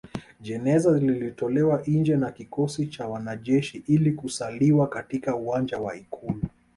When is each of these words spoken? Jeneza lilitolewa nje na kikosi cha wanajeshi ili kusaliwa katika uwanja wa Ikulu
Jeneza 0.41 0.91
lilitolewa 0.91 1.81
nje 1.87 2.17
na 2.17 2.31
kikosi 2.31 2.87
cha 2.87 3.07
wanajeshi 3.07 3.83
ili 3.87 4.11
kusaliwa 4.11 4.87
katika 4.87 5.35
uwanja 5.35 5.77
wa 5.77 5.95
Ikulu 5.95 6.41